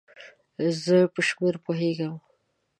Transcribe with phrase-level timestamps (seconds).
[0.83, 2.13] زه په شمېر پوهیږم